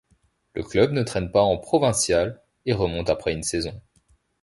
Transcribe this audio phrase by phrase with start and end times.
[0.55, 3.79] Le club ne traîne pas en provinciales et remonte après une saison.